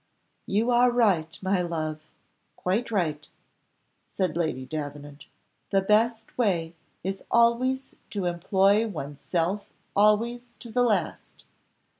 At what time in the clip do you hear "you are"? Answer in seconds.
0.47-0.89